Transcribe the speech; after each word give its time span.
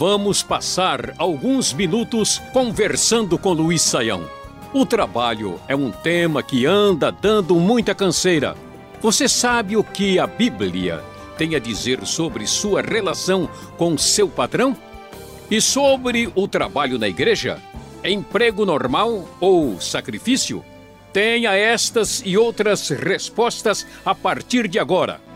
Vamos 0.00 0.42
passar 0.42 1.14
alguns 1.16 1.72
minutos 1.72 2.40
conversando 2.52 3.38
com 3.38 3.52
Luiz 3.52 3.82
Saião. 3.82 4.28
O 4.74 4.84
trabalho 4.84 5.60
é 5.68 5.76
um 5.76 5.92
tema 5.92 6.42
que 6.42 6.66
anda 6.66 7.12
dando 7.12 7.54
muita 7.54 7.94
canseira. 7.94 8.56
Você 9.00 9.28
sabe 9.28 9.76
o 9.76 9.84
que 9.84 10.18
a 10.18 10.26
Bíblia 10.26 11.04
tem 11.38 11.54
a 11.54 11.60
dizer 11.60 12.04
sobre 12.04 12.48
sua 12.48 12.82
relação 12.82 13.48
com 13.78 13.96
seu 13.96 14.28
patrão? 14.28 14.76
E 15.48 15.60
sobre 15.60 16.28
o 16.34 16.48
trabalho 16.48 16.98
na 16.98 17.06
igreja? 17.06 17.62
Emprego 18.02 18.66
normal 18.66 19.28
ou 19.38 19.80
sacrifício? 19.80 20.64
Tenha 21.12 21.52
estas 21.54 22.22
e 22.24 22.36
outras 22.36 22.88
respostas 22.88 23.86
a 24.04 24.16
partir 24.16 24.66
de 24.66 24.80
agora. 24.80 25.29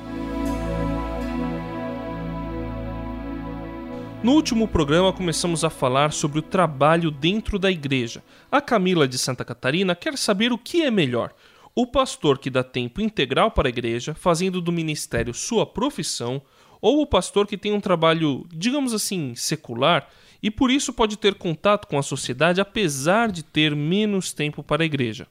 No 4.25 4.33
último 4.33 4.67
programa 4.67 5.13
começamos 5.13 5.65
a 5.65 5.69
falar 5.69 6.11
sobre 6.11 6.39
o 6.39 6.43
trabalho 6.43 7.11
dentro 7.11 7.59
da 7.59 7.71
igreja. 7.71 8.25
A 8.51 8.59
Camila 8.59 9.07
de 9.07 9.19
Santa 9.19 9.45
Catarina 9.45 9.95
quer 9.95 10.17
saber 10.17 10.51
o 10.51 10.57
que 10.57 10.81
é 10.81 10.91
melhor: 10.91 11.35
o 11.75 11.87
pastor 11.87 12.39
que 12.39 12.49
dá 12.49 12.65
tempo 12.65 13.03
integral 13.03 13.51
para 13.51 13.69
a 13.69 13.71
igreja, 13.71 14.15
fazendo 14.15 14.63
do 14.63 14.73
ministério 14.73 15.35
sua 15.35 15.67
profissão, 15.67 16.41
ou 16.81 17.03
o 17.03 17.07
pastor 17.07 17.47
que 17.47 17.59
tem 17.59 17.75
um 17.75 17.81
trabalho, 17.83 18.47
digamos 18.49 18.95
assim, 18.95 19.35
secular 19.35 20.09
e 20.43 20.51
por 20.51 20.71
isso 20.71 20.95
pode 20.95 21.19
ter 21.19 21.35
contato 21.35 21.87
com 21.87 21.99
a 21.99 22.03
sociedade 22.03 22.63
apesar 22.63 23.31
de 23.31 23.43
ter 23.43 23.77
menos 23.77 24.33
tempo 24.33 24.63
para 24.63 24.83
a 24.83 24.87
igreja. 24.87 25.27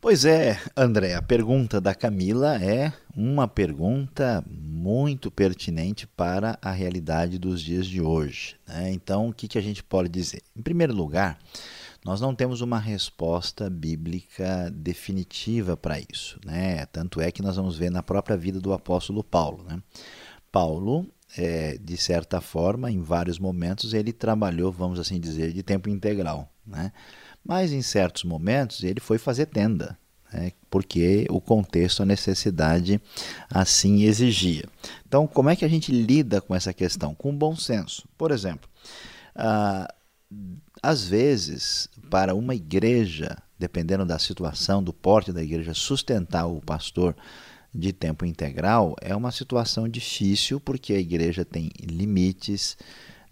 Pois 0.00 0.24
é, 0.24 0.56
André, 0.76 1.14
a 1.14 1.20
pergunta 1.20 1.80
da 1.80 1.92
Camila 1.92 2.54
é 2.62 2.92
uma 3.16 3.48
pergunta 3.48 4.44
muito 4.48 5.28
pertinente 5.28 6.06
para 6.06 6.56
a 6.62 6.70
realidade 6.70 7.36
dos 7.36 7.60
dias 7.60 7.84
de 7.84 8.00
hoje. 8.00 8.54
Né? 8.64 8.92
Então, 8.92 9.28
o 9.28 9.34
que, 9.34 9.48
que 9.48 9.58
a 9.58 9.60
gente 9.60 9.82
pode 9.82 10.08
dizer? 10.08 10.40
Em 10.56 10.62
primeiro 10.62 10.94
lugar, 10.94 11.36
nós 12.04 12.20
não 12.20 12.32
temos 12.32 12.60
uma 12.60 12.78
resposta 12.78 13.68
bíblica 13.68 14.70
definitiva 14.72 15.76
para 15.76 15.98
isso. 15.98 16.38
Né? 16.46 16.86
Tanto 16.86 17.20
é 17.20 17.32
que 17.32 17.42
nós 17.42 17.56
vamos 17.56 17.76
ver 17.76 17.90
na 17.90 18.02
própria 18.02 18.36
vida 18.36 18.60
do 18.60 18.72
apóstolo 18.72 19.24
Paulo. 19.24 19.64
Né? 19.64 19.82
Paulo, 20.52 21.08
é, 21.36 21.76
de 21.76 21.96
certa 21.96 22.40
forma, 22.40 22.88
em 22.88 23.02
vários 23.02 23.40
momentos, 23.40 23.92
ele 23.92 24.12
trabalhou, 24.12 24.70
vamos 24.70 25.00
assim 25.00 25.18
dizer, 25.18 25.52
de 25.52 25.62
tempo 25.64 25.88
integral. 25.88 26.48
Né? 26.64 26.92
Mas 27.48 27.72
em 27.72 27.80
certos 27.80 28.24
momentos 28.24 28.84
ele 28.84 29.00
foi 29.00 29.16
fazer 29.16 29.46
tenda, 29.46 29.98
né, 30.30 30.52
porque 30.70 31.26
o 31.30 31.40
contexto, 31.40 32.02
a 32.02 32.06
necessidade 32.06 33.00
assim 33.50 34.02
exigia. 34.02 34.66
Então, 35.06 35.26
como 35.26 35.48
é 35.48 35.56
que 35.56 35.64
a 35.64 35.68
gente 35.68 35.90
lida 35.90 36.42
com 36.42 36.54
essa 36.54 36.74
questão? 36.74 37.14
Com 37.14 37.34
bom 37.34 37.56
senso. 37.56 38.06
Por 38.18 38.30
exemplo, 38.30 38.68
ah, 39.34 39.88
às 40.82 41.08
vezes, 41.08 41.88
para 42.10 42.34
uma 42.34 42.54
igreja, 42.54 43.38
dependendo 43.58 44.04
da 44.04 44.18
situação, 44.18 44.82
do 44.82 44.92
porte 44.92 45.32
da 45.32 45.42
igreja, 45.42 45.72
sustentar 45.72 46.46
o 46.46 46.60
pastor 46.60 47.16
de 47.74 47.92
tempo 47.92 48.26
integral 48.26 48.94
é 49.00 49.16
uma 49.16 49.30
situação 49.30 49.88
difícil, 49.88 50.60
porque 50.60 50.92
a 50.92 50.98
igreja 50.98 51.44
tem 51.46 51.70
limites 51.80 52.76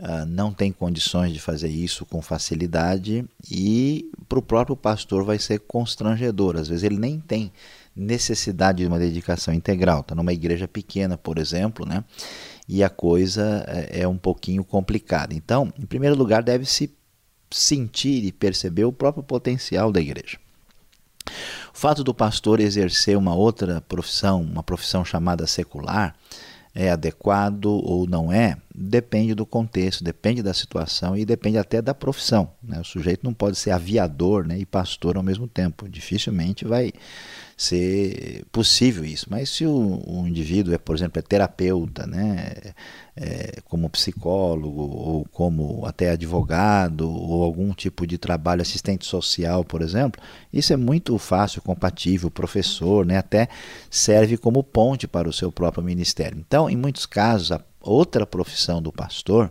uh, 0.00 0.26
não 0.26 0.52
tem 0.52 0.72
condições 0.72 1.32
de 1.32 1.40
fazer 1.40 1.68
isso 1.68 2.04
com 2.06 2.20
facilidade 2.22 3.24
e 3.50 4.10
para 4.28 4.38
o 4.38 4.42
próprio 4.42 4.76
pastor 4.76 5.24
vai 5.24 5.38
ser 5.38 5.60
constrangedor. 5.60 6.56
Às 6.56 6.68
vezes 6.68 6.84
ele 6.84 6.98
nem 6.98 7.20
tem 7.20 7.52
necessidade 7.94 8.78
de 8.78 8.86
uma 8.86 8.98
dedicação 8.98 9.52
integral. 9.54 10.00
Está 10.00 10.14
numa 10.14 10.32
igreja 10.32 10.68
pequena, 10.68 11.16
por 11.16 11.38
exemplo, 11.38 11.86
né? 11.86 12.04
e 12.68 12.82
a 12.82 12.88
coisa 12.88 13.64
é, 13.68 14.00
é 14.02 14.08
um 14.08 14.18
pouquinho 14.18 14.64
complicada. 14.64 15.34
Então, 15.34 15.72
em 15.78 15.86
primeiro 15.86 16.16
lugar, 16.16 16.42
deve-se 16.42 16.92
sentir 17.50 18.24
e 18.24 18.32
perceber 18.32 18.84
o 18.84 18.92
próprio 18.92 19.22
potencial 19.22 19.92
da 19.92 20.00
igreja. 20.00 20.38
O 21.72 21.78
fato 21.78 22.02
do 22.02 22.14
pastor 22.14 22.60
exercer 22.60 23.16
uma 23.16 23.34
outra 23.34 23.80
profissão, 23.80 24.42
uma 24.42 24.62
profissão 24.62 25.04
chamada 25.04 25.46
secular, 25.46 26.16
é 26.76 26.90
adequado 26.90 27.66
ou 27.66 28.06
não 28.06 28.30
é, 28.30 28.58
depende 28.74 29.34
do 29.34 29.46
contexto, 29.46 30.04
depende 30.04 30.42
da 30.42 30.52
situação 30.52 31.16
e 31.16 31.24
depende 31.24 31.56
até 31.56 31.80
da 31.80 31.94
profissão. 31.94 32.52
Né? 32.62 32.78
O 32.78 32.84
sujeito 32.84 33.24
não 33.24 33.32
pode 33.32 33.56
ser 33.56 33.70
aviador 33.70 34.46
né, 34.46 34.58
e 34.58 34.66
pastor 34.66 35.16
ao 35.16 35.22
mesmo 35.22 35.48
tempo. 35.48 35.88
Dificilmente 35.88 36.66
vai 36.66 36.92
ser 37.56 38.44
possível 38.52 39.04
isso. 39.04 39.26
Mas 39.30 39.48
se 39.48 39.64
o, 39.64 40.02
o 40.06 40.26
indivíduo 40.26 40.74
é, 40.74 40.78
por 40.78 40.94
exemplo, 40.94 41.18
é 41.18 41.22
terapeuta, 41.22 42.06
né, 42.06 42.52
é, 43.16 43.60
como 43.64 43.88
psicólogo 43.88 44.82
ou 44.82 45.26
como 45.32 45.86
até 45.86 46.10
advogado 46.10 47.10
ou 47.10 47.42
algum 47.42 47.72
tipo 47.72 48.06
de 48.06 48.18
trabalho 48.18 48.60
assistente 48.60 49.06
social, 49.06 49.64
por 49.64 49.80
exemplo, 49.80 50.20
isso 50.52 50.72
é 50.72 50.76
muito 50.76 51.16
fácil, 51.16 51.62
compatível, 51.62 52.30
professor, 52.30 53.06
né, 53.06 53.16
até 53.16 53.48
serve 53.90 54.36
como 54.36 54.62
ponte 54.62 55.08
para 55.08 55.28
o 55.28 55.32
seu 55.32 55.50
próprio 55.50 55.82
ministério. 55.82 56.38
Então, 56.38 56.68
em 56.68 56.76
muitos 56.76 57.06
casos, 57.06 57.52
a 57.52 57.60
outra 57.80 58.26
profissão 58.26 58.82
do 58.82 58.92
pastor 58.92 59.50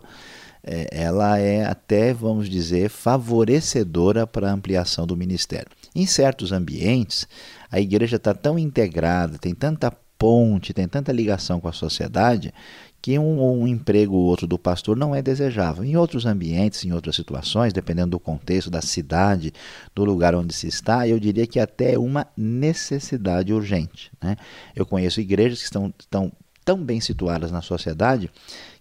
ela 0.90 1.38
é 1.38 1.64
até, 1.64 2.12
vamos 2.12 2.48
dizer, 2.48 2.90
favorecedora 2.90 4.26
para 4.26 4.50
a 4.50 4.52
ampliação 4.52 5.06
do 5.06 5.16
ministério. 5.16 5.68
Em 5.94 6.06
certos 6.06 6.50
ambientes, 6.50 7.28
a 7.70 7.80
igreja 7.80 8.16
está 8.16 8.34
tão 8.34 8.58
integrada, 8.58 9.38
tem 9.38 9.54
tanta 9.54 9.92
ponte, 10.18 10.72
tem 10.72 10.88
tanta 10.88 11.12
ligação 11.12 11.60
com 11.60 11.68
a 11.68 11.72
sociedade, 11.72 12.52
que 13.00 13.18
um, 13.18 13.60
um 13.60 13.68
emprego 13.68 14.16
ou 14.16 14.24
outro 14.24 14.48
do 14.48 14.58
pastor 14.58 14.96
não 14.96 15.14
é 15.14 15.22
desejável. 15.22 15.84
Em 15.84 15.96
outros 15.96 16.26
ambientes, 16.26 16.84
em 16.84 16.92
outras 16.92 17.14
situações, 17.14 17.72
dependendo 17.72 18.10
do 18.10 18.18
contexto, 18.18 18.68
da 18.68 18.82
cidade, 18.82 19.52
do 19.94 20.04
lugar 20.04 20.34
onde 20.34 20.52
se 20.52 20.66
está, 20.66 21.06
eu 21.06 21.20
diria 21.20 21.46
que 21.46 21.60
até 21.60 21.94
é 21.94 21.98
uma 21.98 22.26
necessidade 22.36 23.52
urgente. 23.52 24.10
Né? 24.20 24.36
Eu 24.74 24.84
conheço 24.84 25.20
igrejas 25.20 25.60
que 25.60 25.66
estão, 25.66 25.94
estão 25.98 26.32
tão 26.64 26.82
bem 26.82 27.00
situadas 27.00 27.52
na 27.52 27.62
sociedade 27.62 28.28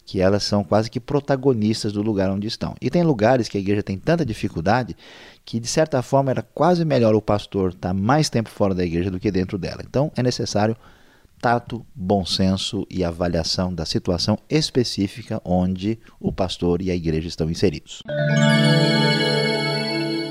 que 0.06 0.22
elas 0.22 0.44
são 0.44 0.64
quase 0.64 0.90
que 0.90 1.00
protagonistas 1.00 1.92
do 1.92 2.02
lugar 2.02 2.30
onde 2.30 2.48
estão. 2.48 2.76
E 2.80 2.90
tem 2.90 3.04
lugares 3.04 3.50
que 3.50 3.58
a 3.58 3.60
igreja 3.60 3.82
tem 3.82 3.98
tanta 3.98 4.26
dificuldade 4.26 4.96
que, 5.44 5.60
de 5.60 5.68
certa 5.68 6.02
forma, 6.02 6.30
era 6.30 6.44
quase 6.44 6.86
melhor 6.86 7.16
o 7.16 7.22
pastor 7.22 7.72
estar 7.72 7.94
mais 7.94 8.30
tempo 8.30 8.50
fora 8.50 8.76
da 8.76 8.86
igreja 8.86 9.10
do 9.10 9.20
que 9.20 9.32
dentro 9.32 9.58
dela. 9.58 9.82
Então, 9.84 10.12
é 10.16 10.22
necessário 10.22 10.78
tato, 11.42 11.86
bom 11.94 12.26
senso 12.26 12.88
e 12.90 13.04
avaliação 13.04 13.74
da 13.74 13.86
situação 13.86 14.38
específica 14.50 15.42
onde 15.44 16.00
o 16.20 16.32
pastor 16.32 16.82
e 16.82 16.92
a 16.92 16.96
igreja 16.96 17.28
estão 17.28 17.50
inseridos. 17.50 18.02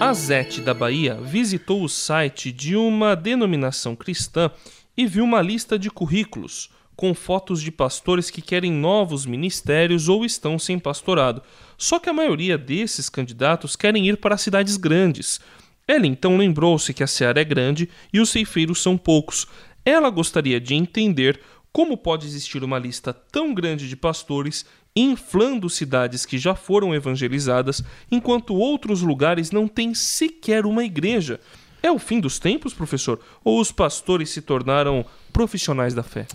A 0.00 0.12
Zete 0.12 0.60
da 0.60 0.74
Bahia 0.74 1.14
visitou 1.14 1.82
o 1.82 1.88
site 1.88 2.52
de 2.52 2.76
uma 2.76 3.14
denominação 3.14 3.96
cristã 3.96 4.50
e 4.96 5.06
viu 5.06 5.24
uma 5.24 5.40
lista 5.40 5.78
de 5.78 5.90
currículos 5.90 6.70
com 6.96 7.14
fotos 7.14 7.60
de 7.60 7.70
pastores 7.70 8.30
que 8.30 8.42
querem 8.42 8.72
novos 8.72 9.26
ministérios 9.26 10.08
ou 10.08 10.24
estão 10.24 10.58
sem 10.58 10.78
pastorado. 10.78 11.42
Só 11.76 11.98
que 11.98 12.08
a 12.08 12.12
maioria 12.12 12.56
desses 12.56 13.08
candidatos 13.08 13.76
querem 13.76 14.08
ir 14.08 14.16
para 14.18 14.36
cidades 14.36 14.76
grandes. 14.76 15.40
Ela 15.86 16.06
então 16.06 16.36
lembrou-se 16.36 16.94
que 16.94 17.02
a 17.02 17.06
seara 17.06 17.40
é 17.40 17.44
grande 17.44 17.88
e 18.12 18.20
os 18.20 18.30
ceifeiros 18.30 18.82
são 18.82 18.96
poucos. 18.96 19.46
Ela 19.84 20.08
gostaria 20.08 20.60
de 20.60 20.74
entender 20.74 21.40
como 21.72 21.96
pode 21.96 22.26
existir 22.26 22.62
uma 22.62 22.78
lista 22.78 23.12
tão 23.12 23.52
grande 23.52 23.88
de 23.88 23.96
pastores 23.96 24.64
inflando 24.96 25.68
cidades 25.68 26.24
que 26.24 26.38
já 26.38 26.54
foram 26.54 26.94
evangelizadas, 26.94 27.82
enquanto 28.10 28.54
outros 28.54 29.02
lugares 29.02 29.50
não 29.50 29.66
têm 29.66 29.92
sequer 29.92 30.66
uma 30.66 30.84
igreja. 30.84 31.40
É 31.82 31.90
o 31.90 31.98
fim 31.98 32.20
dos 32.20 32.38
tempos, 32.38 32.72
professor? 32.72 33.20
Ou 33.42 33.60
os 33.60 33.72
pastores 33.72 34.30
se 34.30 34.40
tornaram 34.40 35.04
profissionais 35.32 35.92
da 35.92 36.02
fé? 36.02 36.26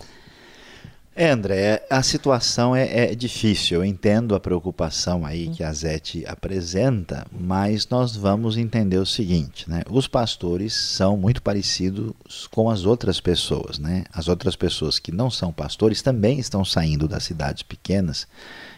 É, 1.14 1.28
André, 1.30 1.84
a 1.90 2.04
situação 2.04 2.74
é, 2.74 3.10
é, 3.10 3.14
difícil. 3.16 3.78
Eu 3.78 3.84
entendo 3.84 4.32
a 4.34 4.40
preocupação 4.40 5.26
aí 5.26 5.48
que 5.48 5.64
a 5.64 5.72
Zete 5.72 6.24
apresenta, 6.24 7.26
mas 7.32 7.88
nós 7.88 8.14
vamos 8.14 8.56
entender 8.56 8.96
o 8.96 9.04
seguinte, 9.04 9.68
né? 9.68 9.82
Os 9.90 10.06
pastores 10.06 10.72
são 10.72 11.16
muito 11.16 11.42
parecidos 11.42 12.14
com 12.52 12.70
as 12.70 12.86
outras 12.86 13.20
pessoas, 13.20 13.76
né? 13.76 14.04
As 14.12 14.28
outras 14.28 14.54
pessoas 14.54 15.00
que 15.00 15.10
não 15.10 15.28
são 15.30 15.52
pastores 15.52 16.00
também 16.00 16.38
estão 16.38 16.64
saindo 16.64 17.08
das 17.08 17.24
cidades 17.24 17.64
pequenas 17.64 18.28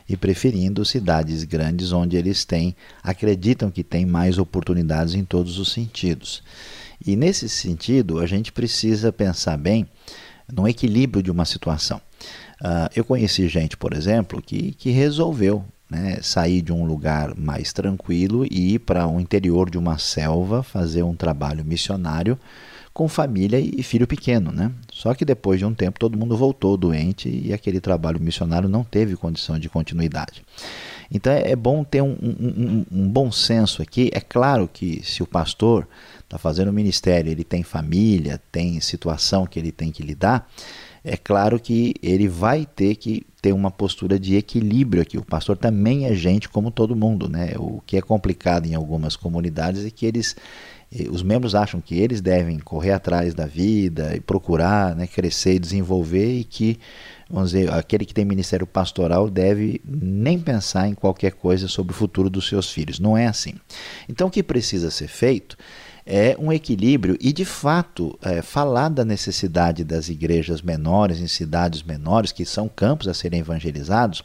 e 0.09 0.17
preferindo 0.17 0.87
cidades 0.87 1.45
grandes 1.45 1.93
onde 1.93 2.17
eles 2.17 2.47
têm, 2.47 2.75
acreditam 3.03 3.71
que 3.71 3.85
têm 3.85 4.07
mais 4.07 4.39
oportunidades 4.39 5.15
em 5.15 5.25
todos 5.25 5.59
os 5.59 5.71
sentidos. 5.71 6.43
E 7.07 7.15
nesse 7.15 7.47
sentido, 7.47 8.21
a 8.21 8.27
gente 8.27 8.53
precisa 8.53 9.13
pensar 9.13 9.59
bem 9.59 9.87
no 10.51 10.67
equilíbrio 10.67 11.23
de 11.23 11.31
uma 11.31 11.45
situação. 11.45 12.01
Uh, 12.63 12.87
eu 12.95 13.05
conheci 13.05 13.49
gente, 13.49 13.77
por 13.77 13.93
exemplo, 13.93 14.41
que, 14.41 14.73
que 14.75 14.91
resolveu 14.91 15.65
né, 15.91 16.21
sair 16.23 16.63
de 16.63 16.73
um 16.73 16.85
lugar 16.85 17.37
mais 17.37 17.73
tranquilo 17.73 18.47
e 18.49 18.75
ir 18.75 18.79
para 18.79 19.05
o 19.09 19.21
interior 19.21 19.69
de 19.69 19.77
uma 19.77 19.99
selva 19.99 20.63
fazer 20.63 21.03
um 21.03 21.15
trabalho 21.15 21.65
missionário 21.65 22.39
com 22.95 23.09
família 23.09 23.59
e 23.59 23.83
filho 23.83 24.07
pequeno, 24.07 24.53
né? 24.53 24.71
Só 24.93 25.15
que 25.15 25.25
depois 25.25 25.59
de 25.59 25.65
um 25.65 25.75
tempo 25.75 25.99
todo 25.99 26.17
mundo 26.17 26.37
voltou 26.37 26.77
doente 26.77 27.29
e 27.29 27.53
aquele 27.53 27.81
trabalho 27.81 28.21
missionário 28.21 28.69
não 28.69 28.85
teve 28.85 29.17
condição 29.17 29.59
de 29.59 29.69
continuidade. 29.69 30.45
Então 31.11 31.33
é, 31.33 31.53
é 31.53 31.57
bom 31.57 31.83
ter 31.85 32.03
um, 32.03 32.17
um, 32.23 32.85
um, 32.93 33.01
um 33.01 33.09
bom 33.09 33.33
senso 33.33 33.83
aqui. 33.83 34.11
É 34.13 34.21
claro 34.21 34.69
que 34.71 35.03
se 35.05 35.23
o 35.23 35.27
pastor 35.27 35.89
está 36.21 36.39
fazendo 36.39 36.69
o 36.69 36.73
ministério, 36.73 37.31
ele 37.31 37.45
tem 37.45 37.63
família, 37.63 38.41
tem 38.51 38.79
situação 38.81 39.47
que 39.47 39.59
ele 39.59 39.73
tem 39.73 39.91
que 39.91 40.03
lidar, 40.03 40.49
é 41.05 41.17
claro 41.17 41.59
que 41.59 41.95
ele 42.03 42.29
vai 42.29 42.65
ter 42.65 42.95
que 42.95 43.27
ter 43.41 43.53
uma 43.53 43.73
postura 43.73 44.21
de 44.21 44.37
equilíbrio 44.37 45.03
aqui. 45.03 45.19
O 45.19 45.25
pastor 45.25 45.57
também 45.57 46.07
é 46.07 46.15
gente 46.15 46.49
como 46.49 46.71
todo 46.71 46.95
mundo, 46.95 47.29
né? 47.29 47.55
O 47.59 47.81
que 47.85 47.97
é 47.97 48.01
complicado 48.01 48.67
em 48.67 48.75
algumas 48.75 49.17
comunidades 49.17 49.85
é 49.85 49.91
que 49.91 50.07
eles 50.07 50.37
eh, 50.95 51.09
os 51.11 51.25
membros 51.25 51.57
acham 51.57 51.81
que 51.81 51.99
eles 51.99 52.21
devem 52.21 52.59
correr 52.61 52.93
atrás 52.93 53.35
da 53.35 53.47
vida 53.47 54.15
e 54.15 54.21
procurar 54.21 54.95
né, 54.95 55.09
crescer 55.09 55.55
e 55.55 55.59
desenvolver 55.59 56.39
e 56.39 56.45
que, 56.45 56.79
vamos 57.29 57.51
dizer, 57.51 57.73
aquele 57.73 58.05
que 58.05 58.15
tem 58.15 58.25
ministério 58.25 58.67
pastoral 58.67 59.29
deve 59.29 59.81
nem 59.85 60.39
pensar 60.39 60.87
em 60.87 60.95
qualquer 60.95 61.33
coisa 61.33 61.67
sobre 61.67 61.93
o 61.93 61.97
futuro 61.97 62.31
dos 62.31 62.47
seus 62.47 62.71
filhos. 62.71 63.01
Não 63.01 63.17
é 63.17 63.27
assim. 63.27 63.55
Então, 64.09 64.29
o 64.29 64.31
que 64.31 64.43
precisa 64.43 64.89
ser 64.89 65.09
feito 65.09 65.57
é 66.05 66.37
um 66.39 66.53
equilíbrio 66.53 67.17
e, 67.21 67.33
de 67.33 67.45
fato, 67.45 68.19
é, 68.23 68.43
falar 68.43 68.89
da 68.89 69.05
necessidade 69.05 69.85
das 69.85 70.09
igrejas 70.09 70.61
menores, 70.61 71.21
em 71.21 71.29
cidades 71.29 71.83
menores, 71.83 72.33
que 72.33 72.45
são 72.45 72.69
campos 72.69 73.09
a 73.09 73.15
serem 73.15 73.41
evangelizados. 73.41 74.25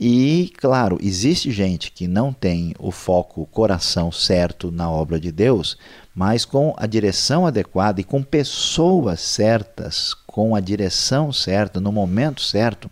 E, 0.00 0.52
claro, 0.58 0.96
existe 1.02 1.50
gente 1.50 1.90
que 1.90 2.06
não 2.06 2.32
tem 2.32 2.72
o 2.78 2.92
foco, 2.92 3.42
o 3.42 3.46
coração 3.46 4.12
certo 4.12 4.70
na 4.70 4.88
obra 4.88 5.18
de 5.18 5.32
Deus, 5.32 5.76
mas 6.14 6.44
com 6.44 6.72
a 6.76 6.86
direção 6.86 7.46
adequada 7.46 8.00
e 8.00 8.04
com 8.04 8.22
pessoas 8.22 9.20
certas, 9.20 10.14
com 10.26 10.54
a 10.54 10.60
direção 10.60 11.32
certa, 11.32 11.80
no 11.80 11.90
momento 11.90 12.40
certo, 12.40 12.88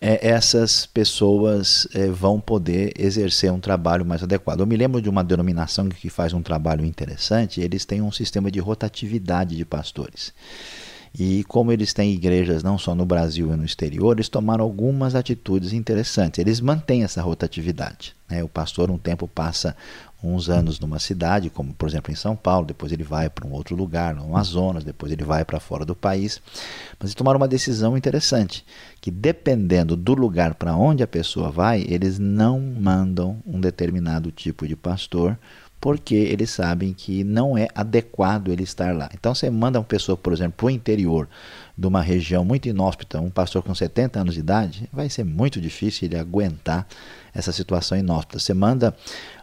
é, 0.00 0.28
essas 0.28 0.86
pessoas 0.86 1.88
é, 1.94 2.08
vão 2.08 2.40
poder 2.40 2.92
exercer 2.98 3.52
um 3.52 3.60
trabalho 3.60 4.04
mais 4.04 4.22
adequado. 4.22 4.60
Eu 4.60 4.66
me 4.66 4.76
lembro 4.76 5.00
de 5.00 5.08
uma 5.08 5.24
denominação 5.24 5.88
que 5.88 6.10
faz 6.10 6.32
um 6.32 6.42
trabalho 6.42 6.84
interessante, 6.84 7.60
eles 7.60 7.84
têm 7.84 8.02
um 8.02 8.12
sistema 8.12 8.50
de 8.50 8.58
rotatividade 8.58 9.56
de 9.56 9.64
pastores. 9.64 10.32
E 11.16 11.44
como 11.44 11.70
eles 11.70 11.92
têm 11.92 12.12
igrejas 12.12 12.64
não 12.64 12.76
só 12.76 12.92
no 12.92 13.06
Brasil 13.06 13.52
e 13.52 13.56
no 13.56 13.64
exterior, 13.64 14.16
eles 14.16 14.28
tomaram 14.28 14.64
algumas 14.64 15.14
atitudes 15.14 15.72
interessantes. 15.72 16.40
Eles 16.40 16.60
mantêm 16.60 17.04
essa 17.04 17.22
rotatividade. 17.22 18.16
Né? 18.28 18.42
O 18.42 18.48
pastor, 18.48 18.90
um 18.90 18.98
tempo, 18.98 19.28
passa 19.28 19.76
uns 20.32 20.48
anos 20.48 20.78
numa 20.78 20.98
cidade, 20.98 21.50
como 21.50 21.74
por 21.74 21.88
exemplo 21.88 22.12
em 22.12 22.14
São 22.14 22.36
Paulo, 22.36 22.66
depois 22.66 22.92
ele 22.92 23.02
vai 23.02 23.28
para 23.28 23.46
um 23.46 23.52
outro 23.52 23.74
lugar, 23.74 24.14
no 24.14 24.24
Amazonas, 24.24 24.84
depois 24.84 25.10
ele 25.10 25.24
vai 25.24 25.44
para 25.44 25.58
fora 25.58 25.84
do 25.84 25.94
país. 25.94 26.40
Mas 26.98 27.08
eles 27.08 27.14
tomaram 27.14 27.38
uma 27.38 27.48
decisão 27.48 27.96
interessante, 27.96 28.64
que 29.00 29.10
dependendo 29.10 29.96
do 29.96 30.14
lugar 30.14 30.54
para 30.54 30.76
onde 30.76 31.02
a 31.02 31.06
pessoa 31.06 31.50
vai, 31.50 31.84
eles 31.88 32.18
não 32.18 32.60
mandam 32.60 33.42
um 33.44 33.60
determinado 33.60 34.30
tipo 34.30 34.66
de 34.68 34.76
pastor, 34.76 35.38
porque 35.84 36.14
eles 36.14 36.48
sabem 36.48 36.94
que 36.94 37.22
não 37.22 37.58
é 37.58 37.68
adequado 37.74 38.48
ele 38.48 38.62
estar 38.62 38.96
lá. 38.96 39.10
Então 39.12 39.34
você 39.34 39.50
manda 39.50 39.78
uma 39.78 39.84
pessoa, 39.84 40.16
por 40.16 40.32
exemplo, 40.32 40.54
para 40.56 40.66
o 40.68 40.70
interior 40.70 41.28
de 41.76 41.86
uma 41.86 42.00
região 42.00 42.42
muito 42.42 42.66
inóspita, 42.66 43.20
um 43.20 43.28
pastor 43.28 43.62
com 43.62 43.74
70 43.74 44.18
anos 44.18 44.32
de 44.32 44.40
idade, 44.40 44.88
vai 44.90 45.10
ser 45.10 45.24
muito 45.24 45.60
difícil 45.60 46.08
ele 46.08 46.16
aguentar 46.16 46.86
essa 47.34 47.52
situação 47.52 47.98
inóspita. 47.98 48.38
Você 48.38 48.54
manda 48.54 48.96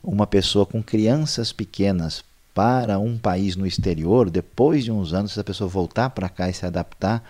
uma 0.04 0.26
pessoa 0.26 0.66
com 0.66 0.82
crianças 0.82 1.54
pequenas 1.54 2.24
para 2.56 2.98
um 2.98 3.20
país 3.20 3.56
no 3.56 3.68
exterior, 3.68 4.28
depois 4.28 4.84
de 4.84 4.92
uns 4.92 5.14
anos, 5.14 5.34
essa 5.34 5.44
pessoa 5.44 5.70
voltar 5.70 6.10
para 6.10 6.28
cá 6.28 6.50
e 6.50 6.54
se 6.56 6.66
adaptar. 6.66 7.24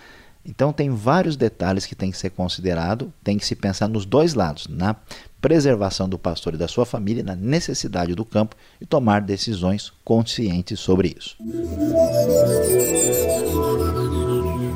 Então, 0.44 0.74
tem 0.74 0.90
vários 0.90 1.36
detalhes 1.36 1.86
que 1.86 1.96
tem 1.96 2.10
que 2.10 2.18
ser 2.18 2.32
considerado, 2.32 3.14
tem 3.24 3.38
que 3.38 3.46
se 3.46 3.56
pensar 3.56 3.88
nos 3.88 4.06
dois 4.06 4.34
lados, 4.34 4.68
na 4.68 4.96
preservação 5.40 6.08
do 6.10 6.18
pastor 6.18 6.54
e 6.54 6.58
da 6.58 6.68
sua 6.68 6.86
família, 6.86 7.24
na 7.24 7.36
necessidade 7.36 8.16
do 8.16 8.26
campo 8.26 8.56
e 8.80 8.86
tomar 8.86 9.22
decisões 9.22 9.92
conscientes 10.04 10.80
sobre 10.80 11.16
isso. 11.18 11.36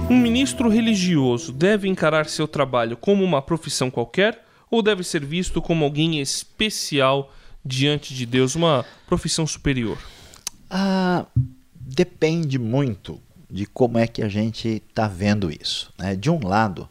Um 0.10 0.18
ministro 0.18 0.70
religioso 0.70 1.52
deve 1.52 1.88
encarar 1.88 2.28
seu 2.28 2.48
trabalho 2.48 2.96
como 2.96 3.24
uma 3.24 3.42
profissão 3.42 3.90
qualquer 3.90 4.44
ou 4.70 4.82
deve 4.82 5.04
ser 5.04 5.26
visto 5.26 5.62
como 5.62 5.84
alguém 5.84 6.20
especial 6.20 7.32
diante 7.64 8.14
de 8.14 8.26
Deus, 8.26 8.56
uma 8.56 8.86
profissão 9.08 9.48
superior? 9.48 9.98
Ah, 10.70 11.26
depende 11.76 12.60
muito 12.60 13.20
de 13.50 13.66
como 13.66 13.98
é 13.98 14.08
que 14.08 14.22
a 14.22 14.28
gente 14.28 14.82
está 14.90 15.08
vendo 15.08 15.52
isso. 15.52 15.94
Né? 15.98 16.16
De 16.16 16.30
um 16.30 16.40
lado, 16.46 16.90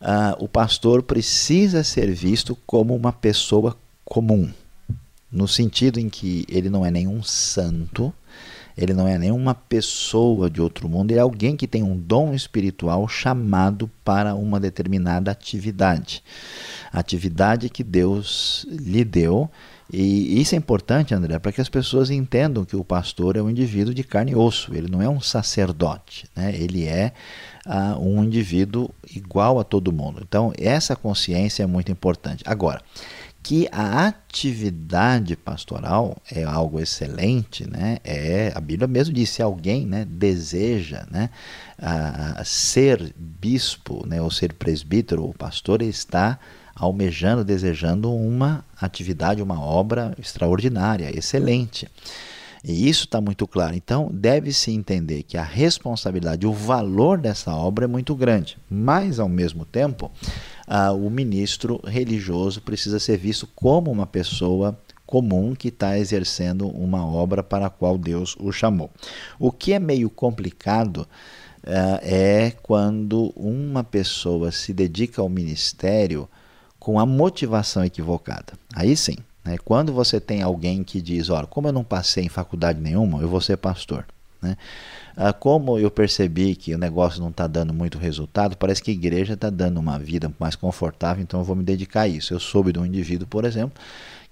ah, 0.00 0.36
o 0.38 0.48
pastor 0.48 1.02
precisa 1.02 1.82
ser 1.82 2.12
visto 2.12 2.56
como 2.66 2.94
uma 2.94 3.12
pessoa 3.12 3.76
comum, 4.04 4.50
no 5.30 5.48
sentido 5.48 5.98
em 5.98 6.08
que 6.08 6.44
ele 6.48 6.70
não 6.70 6.84
é 6.84 6.90
nenhum 6.90 7.22
santo, 7.22 8.12
ele 8.76 8.92
não 8.92 9.08
é 9.08 9.16
nenhuma 9.16 9.54
pessoa 9.54 10.50
de 10.50 10.60
outro 10.60 10.88
mundo, 10.88 11.10
ele 11.10 11.18
é 11.18 11.22
alguém 11.22 11.56
que 11.56 11.66
tem 11.66 11.82
um 11.82 11.96
dom 11.96 12.34
espiritual 12.34 13.08
chamado 13.08 13.90
para 14.04 14.34
uma 14.34 14.60
determinada 14.60 15.30
atividade. 15.30 16.22
Atividade 16.92 17.70
que 17.70 17.82
Deus 17.82 18.66
lhe 18.68 19.04
deu. 19.04 19.50
E 19.92 20.40
isso 20.40 20.54
é 20.54 20.58
importante, 20.58 21.14
André, 21.14 21.38
para 21.38 21.52
que 21.52 21.60
as 21.60 21.68
pessoas 21.68 22.10
entendam 22.10 22.64
que 22.64 22.74
o 22.74 22.82
pastor 22.82 23.36
é 23.36 23.42
um 23.42 23.48
indivíduo 23.48 23.94
de 23.94 24.02
carne 24.02 24.32
e 24.32 24.36
osso, 24.36 24.74
ele 24.74 24.90
não 24.90 25.00
é 25.00 25.08
um 25.08 25.20
sacerdote, 25.20 26.26
né? 26.34 26.52
ele 26.56 26.84
é 26.86 27.12
uh, 27.64 28.00
um 28.00 28.24
indivíduo 28.24 28.90
igual 29.14 29.60
a 29.60 29.64
todo 29.64 29.92
mundo. 29.92 30.20
Então, 30.26 30.52
essa 30.58 30.96
consciência 30.96 31.62
é 31.62 31.66
muito 31.66 31.92
importante. 31.92 32.42
Agora, 32.46 32.82
que 33.46 33.68
a 33.70 34.08
atividade 34.08 35.36
pastoral 35.36 36.16
é 36.28 36.42
algo 36.42 36.80
excelente, 36.80 37.64
né? 37.70 37.98
É 38.02 38.50
a 38.52 38.60
Bíblia 38.60 38.88
mesmo 38.88 39.14
diz 39.14 39.30
se 39.30 39.40
alguém, 39.40 39.86
né, 39.86 40.04
deseja, 40.04 41.06
né, 41.12 41.30
a, 41.78 42.40
a 42.40 42.44
ser 42.44 43.14
bispo, 43.16 44.04
né, 44.04 44.20
ou 44.20 44.32
ser 44.32 44.52
presbítero 44.52 45.22
ou 45.22 45.32
pastor, 45.32 45.80
está 45.80 46.40
almejando, 46.78 47.42
desejando 47.42 48.12
uma 48.14 48.62
atividade, 48.78 49.42
uma 49.42 49.58
obra 49.58 50.14
extraordinária, 50.18 51.10
excelente. 51.16 51.88
E 52.62 52.88
isso 52.88 53.04
está 53.04 53.20
muito 53.20 53.46
claro. 53.46 53.74
Então, 53.74 54.10
deve-se 54.12 54.70
entender 54.70 55.22
que 55.22 55.38
a 55.38 55.42
responsabilidade, 55.42 56.46
o 56.46 56.52
valor 56.52 57.16
dessa 57.16 57.54
obra 57.54 57.84
é 57.84 57.88
muito 57.88 58.14
grande, 58.14 58.58
mas, 58.68 59.18
ao 59.18 59.28
mesmo 59.28 59.64
tempo, 59.64 60.10
o 61.00 61.08
ministro 61.08 61.80
religioso 61.84 62.60
precisa 62.60 62.98
ser 62.98 63.16
visto 63.16 63.48
como 63.54 63.90
uma 63.90 64.06
pessoa 64.06 64.78
comum 65.06 65.54
que 65.54 65.68
está 65.68 65.96
exercendo 65.96 66.68
uma 66.68 67.06
obra 67.06 67.42
para 67.42 67.66
a 67.66 67.70
qual 67.70 67.96
Deus 67.96 68.36
o 68.38 68.50
chamou. 68.50 68.90
O 69.38 69.52
que 69.52 69.72
é 69.72 69.78
meio 69.78 70.10
complicado 70.10 71.06
ah, 71.64 72.00
é 72.02 72.52
quando 72.62 73.32
uma 73.36 73.84
pessoa 73.84 74.50
se 74.50 74.72
dedica 74.72 75.22
ao 75.22 75.28
ministério 75.28 76.28
com 76.86 77.00
a 77.00 77.04
motivação 77.04 77.84
equivocada. 77.84 78.52
Aí 78.72 78.96
sim, 78.96 79.16
né? 79.44 79.58
quando 79.64 79.92
você 79.92 80.20
tem 80.20 80.40
alguém 80.40 80.84
que 80.84 81.02
diz: 81.02 81.28
Olha, 81.30 81.44
como 81.44 81.66
eu 81.66 81.72
não 81.72 81.82
passei 81.82 82.22
em 82.22 82.28
faculdade 82.28 82.80
nenhuma, 82.80 83.20
eu 83.20 83.28
vou 83.28 83.40
ser 83.40 83.56
pastor. 83.56 84.06
Né? 84.40 84.56
Ah, 85.16 85.32
como 85.32 85.80
eu 85.80 85.90
percebi 85.90 86.54
que 86.54 86.72
o 86.76 86.78
negócio 86.78 87.20
não 87.20 87.30
está 87.30 87.48
dando 87.48 87.74
muito 87.74 87.98
resultado, 87.98 88.56
parece 88.56 88.84
que 88.84 88.92
a 88.92 88.94
igreja 88.94 89.34
está 89.34 89.50
dando 89.50 89.80
uma 89.80 89.98
vida 89.98 90.32
mais 90.38 90.54
confortável, 90.54 91.24
então 91.24 91.40
eu 91.40 91.44
vou 91.44 91.56
me 91.56 91.64
dedicar 91.64 92.02
a 92.02 92.08
isso. 92.08 92.32
Eu 92.32 92.38
soube 92.38 92.72
de 92.72 92.78
um 92.78 92.86
indivíduo, 92.86 93.26
por 93.26 93.44
exemplo, 93.44 93.82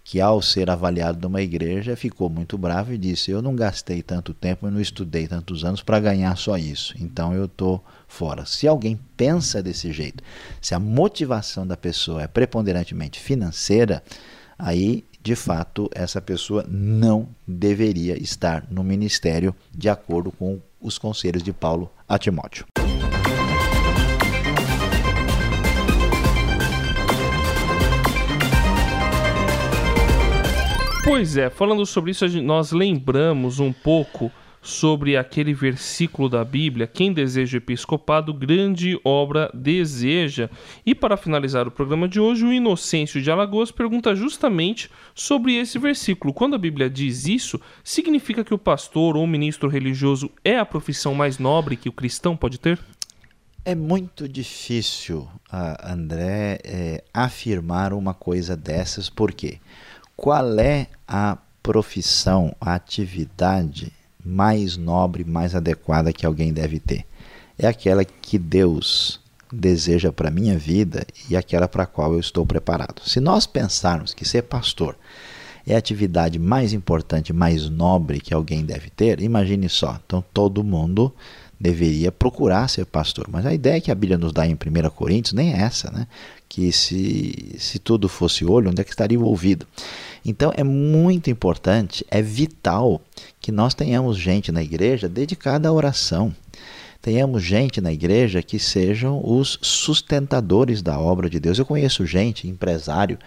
que 0.04 0.20
ao 0.20 0.42
ser 0.42 0.68
avaliado 0.68 1.18
numa 1.22 1.40
igreja 1.40 1.96
ficou 1.96 2.28
muito 2.28 2.58
bravo 2.58 2.92
e 2.92 2.98
disse: 2.98 3.30
Eu 3.30 3.40
não 3.40 3.56
gastei 3.56 4.02
tanto 4.02 4.34
tempo, 4.34 4.66
eu 4.66 4.70
não 4.70 4.80
estudei 4.80 5.26
tantos 5.26 5.64
anos 5.64 5.82
para 5.82 5.98
ganhar 5.98 6.36
só 6.36 6.58
isso, 6.58 6.94
então 7.00 7.32
eu 7.34 7.46
estou 7.46 7.82
fora. 8.06 8.44
Se 8.44 8.68
alguém 8.68 9.00
pensa 9.16 9.62
desse 9.62 9.90
jeito, 9.90 10.22
se 10.60 10.74
a 10.74 10.78
motivação 10.78 11.66
da 11.66 11.76
pessoa 11.76 12.22
é 12.22 12.26
preponderantemente 12.28 13.18
financeira, 13.18 14.04
aí 14.58 15.04
de 15.22 15.34
fato 15.34 15.88
essa 15.94 16.20
pessoa 16.20 16.66
não 16.68 17.26
deveria 17.48 18.22
estar 18.22 18.66
no 18.70 18.84
ministério 18.84 19.54
de 19.72 19.88
acordo 19.88 20.30
com 20.30 20.60
os 20.78 20.98
conselhos 20.98 21.42
de 21.42 21.52
Paulo 21.52 21.90
a 22.06 22.18
Timóteo. 22.18 22.66
Pois 31.04 31.36
é, 31.36 31.50
falando 31.50 31.84
sobre 31.84 32.12
isso, 32.12 32.26
nós 32.40 32.72
lembramos 32.72 33.60
um 33.60 33.70
pouco 33.70 34.32
sobre 34.62 35.18
aquele 35.18 35.52
versículo 35.52 36.30
da 36.30 36.42
Bíblia: 36.42 36.86
quem 36.86 37.12
deseja 37.12 37.58
o 37.58 37.60
episcopado, 37.60 38.32
grande 38.32 38.98
obra 39.04 39.50
deseja. 39.52 40.48
E 40.84 40.94
para 40.94 41.18
finalizar 41.18 41.68
o 41.68 41.70
programa 41.70 42.08
de 42.08 42.18
hoje, 42.18 42.46
o 42.46 42.52
Inocêncio 42.52 43.20
de 43.20 43.30
Alagoas 43.30 43.70
pergunta 43.70 44.14
justamente 44.14 44.90
sobre 45.14 45.54
esse 45.54 45.78
versículo. 45.78 46.32
Quando 46.32 46.54
a 46.54 46.58
Bíblia 46.58 46.88
diz 46.88 47.26
isso, 47.26 47.60
significa 47.84 48.42
que 48.42 48.54
o 48.54 48.58
pastor 48.58 49.14
ou 49.14 49.26
ministro 49.26 49.68
religioso 49.68 50.30
é 50.42 50.58
a 50.58 50.64
profissão 50.64 51.14
mais 51.14 51.38
nobre 51.38 51.76
que 51.76 51.90
o 51.90 51.92
cristão 51.92 52.34
pode 52.34 52.58
ter? 52.58 52.80
É 53.66 53.74
muito 53.74 54.28
difícil, 54.28 55.26
André, 55.82 56.58
é, 56.64 57.04
afirmar 57.14 57.94
uma 57.94 58.12
coisa 58.12 58.54
dessas, 58.54 59.08
porque 59.08 59.58
qual 60.16 60.58
é 60.58 60.86
a 61.06 61.36
profissão, 61.62 62.54
a 62.60 62.74
atividade 62.74 63.92
mais 64.24 64.76
nobre, 64.76 65.24
mais 65.24 65.54
adequada 65.54 66.12
que 66.12 66.24
alguém 66.24 66.52
deve 66.52 66.78
ter. 66.78 67.04
É 67.58 67.66
aquela 67.66 68.04
que 68.04 68.38
Deus 68.38 69.20
deseja 69.52 70.12
para 70.12 70.28
a 70.28 70.32
minha 70.32 70.58
vida 70.58 71.06
e 71.28 71.36
aquela 71.36 71.68
para 71.68 71.84
a 71.84 71.86
qual 71.86 72.12
eu 72.12 72.20
estou 72.20 72.44
preparado. 72.44 73.02
Se 73.04 73.20
nós 73.20 73.46
pensarmos 73.46 74.12
que 74.12 74.26
ser 74.26 74.42
pastor 74.42 74.96
é 75.66 75.74
a 75.74 75.78
atividade 75.78 76.38
mais 76.38 76.72
importante, 76.72 77.32
mais 77.32 77.68
nobre 77.68 78.20
que 78.20 78.34
alguém 78.34 78.64
deve 78.64 78.90
ter, 78.90 79.20
imagine 79.20 79.68
só. 79.68 79.98
Então 80.04 80.24
todo 80.32 80.64
mundo 80.64 81.14
deveria 81.60 82.12
procurar 82.12 82.68
ser 82.68 82.84
pastor. 82.86 83.26
Mas 83.30 83.46
a 83.46 83.54
ideia 83.54 83.80
que 83.80 83.90
a 83.90 83.94
Bíblia 83.94 84.18
nos 84.18 84.32
dá 84.32 84.46
em 84.46 84.54
1 84.54 84.90
Coríntios 84.90 85.32
nem 85.32 85.52
é 85.52 85.60
essa, 85.60 85.90
né? 85.90 86.06
Que 86.48 86.70
se, 86.72 87.56
se 87.58 87.78
tudo 87.78 88.08
fosse 88.08 88.44
olho, 88.44 88.70
onde 88.70 88.80
é 88.80 88.84
que 88.84 88.90
estaria 88.90 89.18
o 89.18 89.24
ouvido? 89.24 89.66
Então 90.24 90.52
é 90.56 90.64
muito 90.64 91.30
importante, 91.30 92.04
é 92.10 92.22
vital 92.22 93.00
que 93.40 93.52
nós 93.52 93.74
tenhamos 93.74 94.16
gente 94.16 94.50
na 94.50 94.62
igreja 94.62 95.08
dedicada 95.08 95.68
à 95.68 95.72
oração. 95.72 96.34
Tenhamos 97.02 97.42
gente 97.42 97.82
na 97.82 97.92
igreja 97.92 98.42
que 98.42 98.58
sejam 98.58 99.20
os 99.22 99.58
sustentadores 99.60 100.80
da 100.80 100.98
obra 100.98 101.28
de 101.28 101.38
Deus. 101.38 101.58
Eu 101.58 101.66
conheço 101.66 102.06
gente, 102.06 102.48
empresário, 102.48 103.18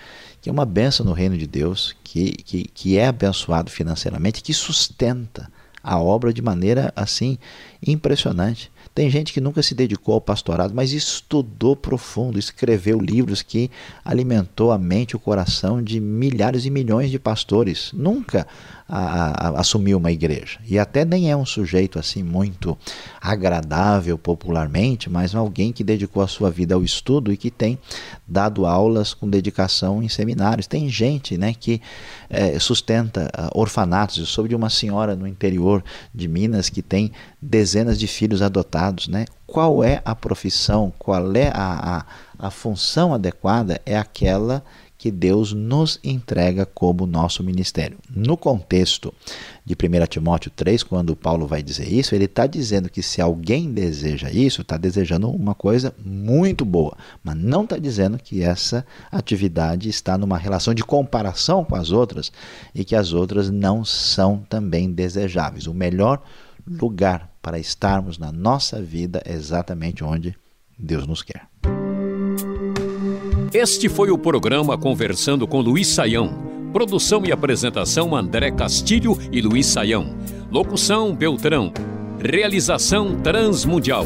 que 0.41 0.49
é 0.49 0.51
uma 0.51 0.65
benção 0.65 1.05
no 1.05 1.13
reino 1.13 1.37
de 1.37 1.45
Deus, 1.45 1.95
que, 2.03 2.31
que, 2.31 2.63
que 2.63 2.97
é 2.97 3.05
abençoado 3.05 3.69
financeiramente, 3.69 4.41
que 4.41 4.51
sustenta 4.51 5.51
a 5.87 5.97
obra 5.97 6.33
de 6.33 6.41
maneira 6.41 6.91
assim 6.95 7.37
impressionante. 7.81 8.69
Tem 8.93 9.09
gente 9.09 9.33
que 9.33 9.41
nunca 9.41 9.61
se 9.61 9.75
dedicou 9.75 10.15
ao 10.15 10.21
pastorado, 10.21 10.73
mas 10.73 10.91
estudou 10.91 11.75
profundo, 11.75 12.39
escreveu 12.39 12.99
livros 12.99 13.41
que 13.41 13.69
alimentou 14.03 14.71
a 14.71 14.77
mente 14.77 15.11
e 15.11 15.15
o 15.15 15.19
coração 15.19 15.81
de 15.81 15.99
milhares 15.99 16.65
e 16.65 16.69
milhões 16.69 17.11
de 17.11 17.19
pastores. 17.19 17.91
Nunca 17.93 18.47
a, 18.87 19.47
a, 19.47 19.59
assumiu 19.59 19.97
uma 19.97 20.11
igreja. 20.11 20.59
E 20.65 20.79
até 20.79 21.03
nem 21.03 21.29
é 21.29 21.35
um 21.35 21.45
sujeito 21.45 21.99
assim 21.99 22.23
muito 22.23 22.77
agradável 23.21 24.17
popularmente, 24.17 25.09
mas 25.09 25.35
alguém 25.35 25.73
que 25.73 25.83
dedicou 25.83 26.23
a 26.23 26.27
sua 26.27 26.49
vida 26.49 26.73
ao 26.73 26.83
estudo 26.83 27.31
e 27.31 27.37
que 27.37 27.51
tem 27.51 27.77
dado 28.27 28.65
aulas 28.65 29.13
com 29.13 29.29
dedicação 29.29 30.01
em 30.01 30.07
seminários. 30.07 30.67
Tem 30.67 30.87
gente 30.89 31.37
né, 31.37 31.53
que 31.53 31.81
é, 32.29 32.57
sustenta 32.59 33.29
uh, 33.37 33.59
orfanatos. 33.59 34.17
Eu 34.17 34.25
soube 34.25 34.49
de 34.49 34.55
uma 34.55 34.69
senhora 34.69 35.15
no 35.15 35.27
interior 35.27 35.83
de 36.13 36.27
Minas 36.27 36.69
que 36.69 36.81
tem 36.81 37.11
dezenas 37.41 37.99
de 37.99 38.07
filhos 38.07 38.41
adotados. 38.41 39.07
Né? 39.07 39.25
Qual 39.45 39.83
é 39.83 40.01
a 40.03 40.15
profissão, 40.15 40.93
qual 40.97 41.35
é 41.35 41.49
a, 41.53 41.97
a, 42.39 42.47
a 42.47 42.51
função 42.51 43.13
adequada? 43.13 43.81
É 43.85 43.97
aquela 43.97 44.63
que 44.97 45.11
Deus 45.11 45.53
nos 45.53 45.99
entrega 46.03 46.65
como 46.65 47.05
nosso 47.05 47.43
ministério. 47.43 47.99
No 48.09 48.35
contexto 48.35 49.13
de 49.63 49.75
1 49.75 50.07
Timóteo 50.07 50.51
3, 50.55 50.81
quando 50.81 51.15
Paulo 51.15 51.45
vai 51.45 51.61
dizer 51.61 51.87
isso, 51.87 52.15
ele 52.15 52.25
está 52.25 52.47
dizendo 52.47 52.89
que 52.89 53.03
se 53.03 53.21
alguém 53.21 53.71
deseja 53.71 54.31
isso, 54.31 54.61
está 54.61 54.75
desejando 54.75 55.29
uma 55.29 55.53
coisa 55.53 55.93
muito 56.03 56.65
boa, 56.65 56.97
mas 57.23 57.35
não 57.37 57.63
está 57.63 57.77
dizendo 57.77 58.17
que 58.17 58.41
essa 58.41 58.83
atividade 59.11 59.87
está 59.87 60.17
numa 60.17 60.37
relação 60.37 60.73
de 60.73 60.83
comparação 60.83 61.63
com 61.63 61.75
as 61.75 61.91
outras 61.91 62.31
e 62.73 62.83
que 62.83 62.95
as 62.95 63.13
outras 63.13 63.51
não 63.51 63.85
são 63.85 64.43
também 64.49 64.91
desejáveis. 64.91 65.67
O 65.67 65.75
melhor 65.75 66.23
lugar 66.69 67.31
para 67.41 67.59
estarmos 67.59 68.17
na 68.17 68.31
nossa 68.31 68.81
vida 68.81 69.21
exatamente 69.25 70.03
onde 70.03 70.35
Deus 70.77 71.07
nos 71.07 71.23
quer. 71.23 71.47
Este 73.53 73.87
foi 73.87 74.11
o 74.11 74.17
programa 74.17 74.77
Conversando 74.77 75.47
com 75.47 75.61
Luiz 75.61 75.87
Saião. 75.87 76.47
Produção 76.73 77.25
e 77.25 77.31
apresentação 77.31 78.15
André 78.15 78.51
Castilho 78.51 79.17
e 79.31 79.41
Luiz 79.41 79.65
Saião. 79.67 80.15
Locução 80.51 81.15
Beltrão. 81.15 81.71
Realização 82.19 83.19
Transmundial. 83.21 84.05